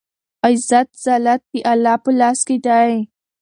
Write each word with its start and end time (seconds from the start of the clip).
عزت 0.47 0.89
ذلت 1.05 1.41
دالله 1.53 1.95
په 2.03 2.09
لاس 2.19 2.39
کې 2.47 2.57
دی 2.65 2.91